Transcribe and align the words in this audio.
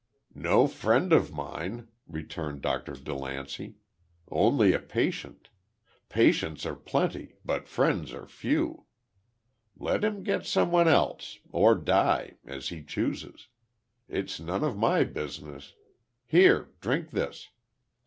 "No 0.33 0.65
friend 0.65 1.13
of 1.13 1.31
mine," 1.31 1.89
returned 2.07 2.63
Dr. 2.63 2.93
DeLancey. 2.93 3.75
"Only 4.31 4.73
a 4.73 4.79
patient. 4.79 5.49
Patients 6.09 6.65
are 6.65 6.73
plenty, 6.75 7.35
but 7.45 7.67
friends 7.67 8.11
are 8.11 8.25
few. 8.25 8.87
Let 9.77 10.03
him 10.03 10.23
get 10.23 10.47
someone 10.47 10.87
else, 10.87 11.37
or 11.51 11.75
die, 11.75 12.37
as 12.47 12.69
he 12.69 12.81
chooses. 12.83 13.49
It's 14.09 14.39
none 14.39 14.63
of 14.63 14.75
my 14.75 15.03
business. 15.03 15.75
Here, 16.25 16.71
drink 16.79 17.11
this." 17.11 17.49